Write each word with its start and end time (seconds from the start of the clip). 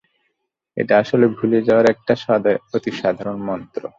এটা 0.77 0.93
আসলে 0.97 1.25
ভুলে 1.37 1.59
যাওয়ার 1.61 1.87
একটা 1.89 2.13
অতি 2.73 2.91
সাধারণ 3.01 3.37
মন্ত্র। 3.47 3.83